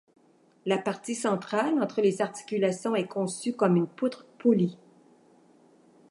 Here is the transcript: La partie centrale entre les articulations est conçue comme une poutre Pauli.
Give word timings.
La 0.65 0.79
partie 0.79 1.13
centrale 1.13 1.79
entre 1.79 2.01
les 2.01 2.23
articulations 2.23 2.95
est 2.95 3.05
conçue 3.05 3.53
comme 3.53 3.75
une 3.75 3.85
poutre 3.85 4.25
Pauli. 4.39 4.79